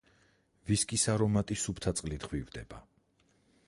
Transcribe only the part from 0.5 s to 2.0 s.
ვისკის არომატი სუფთა